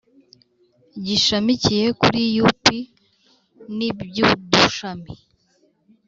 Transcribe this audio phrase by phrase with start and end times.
[1.05, 2.65] gishamikiye kuri U P
[3.75, 5.11] n iby udushami